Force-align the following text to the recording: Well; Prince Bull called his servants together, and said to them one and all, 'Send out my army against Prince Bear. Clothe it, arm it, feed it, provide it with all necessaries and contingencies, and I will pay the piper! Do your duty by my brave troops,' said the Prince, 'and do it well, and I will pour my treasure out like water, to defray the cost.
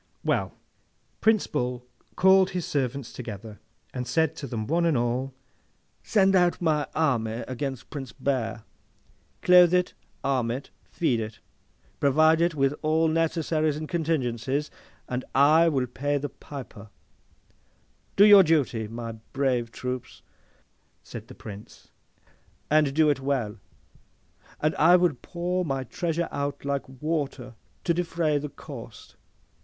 Well; 0.23 0.55
Prince 1.19 1.45
Bull 1.45 1.85
called 2.15 2.49
his 2.49 2.65
servants 2.65 3.13
together, 3.13 3.59
and 3.93 4.07
said 4.07 4.35
to 4.37 4.47
them 4.47 4.65
one 4.65 4.83
and 4.83 4.97
all, 4.97 5.31
'Send 6.01 6.35
out 6.35 6.59
my 6.59 6.87
army 6.95 7.43
against 7.47 7.91
Prince 7.91 8.11
Bear. 8.11 8.63
Clothe 9.43 9.75
it, 9.75 9.93
arm 10.23 10.49
it, 10.49 10.71
feed 10.89 11.19
it, 11.19 11.39
provide 11.99 12.41
it 12.41 12.55
with 12.55 12.73
all 12.81 13.07
necessaries 13.09 13.77
and 13.77 13.87
contingencies, 13.87 14.71
and 15.07 15.23
I 15.35 15.69
will 15.69 15.85
pay 15.85 16.17
the 16.17 16.29
piper! 16.29 16.89
Do 18.15 18.25
your 18.25 18.41
duty 18.41 18.87
by 18.87 18.93
my 18.93 19.11
brave 19.33 19.71
troops,' 19.71 20.23
said 21.03 21.27
the 21.27 21.35
Prince, 21.35 21.89
'and 22.71 22.91
do 22.95 23.11
it 23.11 23.19
well, 23.19 23.59
and 24.59 24.73
I 24.77 24.95
will 24.95 25.13
pour 25.21 25.63
my 25.63 25.83
treasure 25.83 26.27
out 26.31 26.65
like 26.65 26.89
water, 26.89 27.53
to 27.83 27.93
defray 27.93 28.39
the 28.39 28.49
cost. 28.49 29.15